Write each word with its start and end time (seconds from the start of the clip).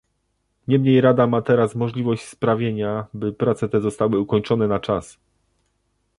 Niemniej 0.67 1.01
Rada 1.01 1.27
ma 1.27 1.41
teraz 1.41 1.75
możliwość 1.75 2.25
sprawienia, 2.27 3.07
by 3.13 3.33
prace 3.33 3.69
te 3.69 3.81
zostały 3.81 4.19
ukończone 4.19 4.67
na 4.67 4.79
czas 4.79 5.17